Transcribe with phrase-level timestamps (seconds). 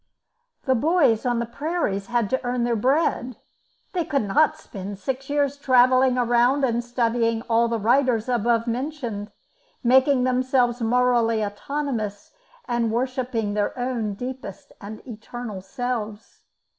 [0.63, 3.37] The boys on the prairies had to earn their bread;
[3.93, 9.31] they could not spend six years travelling around and studying all the writers above mentioned,
[9.83, 12.31] making themselves morally autonomous,
[12.67, 16.45] and worshipping their own deepest and eternal selves.